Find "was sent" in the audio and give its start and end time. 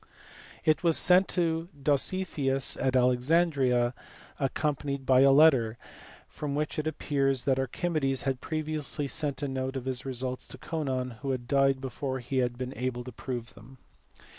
0.83-1.27